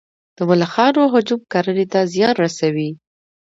[0.35, 2.89] د ملخانو هجوم کرنې ته زیان رسوي؟